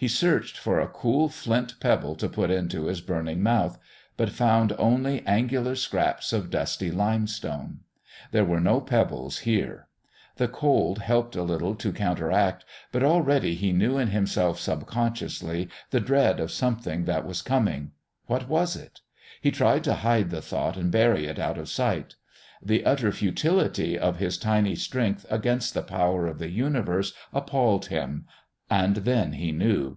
[0.00, 3.80] He searched for a cool flint pebble to put into his burning mouth,
[4.16, 7.80] but found only angular scraps of dusty limestone.
[8.30, 9.88] There were no pebbles here.
[10.36, 15.98] The cold helped a little to counteract, but already he knew in himself subconsciously the
[15.98, 17.90] dread of something that was coming.
[18.26, 19.00] What was it?
[19.40, 22.14] He tried to hide the thought and bury it out of sight.
[22.62, 28.26] The utter futility of his tiny strength against the power of the universe appalled him.
[28.70, 29.96] And then he knew.